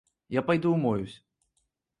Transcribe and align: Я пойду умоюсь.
Я 0.29 0.41
пойду 0.41 0.71
умоюсь. 0.73 1.23